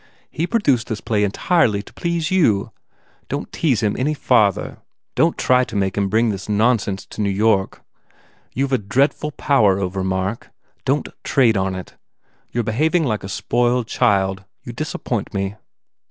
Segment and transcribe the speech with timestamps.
[0.31, 2.71] He produced this play entirely to please you.
[3.29, 4.79] Don t tease him any farther.
[5.13, 7.83] Don t try to make him bring this nonsense to New York.
[8.55, 10.49] You ve a dreadful power over Mark.
[10.85, 11.97] Don t trade on it!
[12.51, 14.43] You re behaving like a spoiled child.
[14.63, 15.57] You dis appoint me